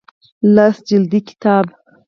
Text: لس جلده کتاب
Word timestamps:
لس 0.53 0.75
جلده 0.87 1.19
کتاب 1.27 1.65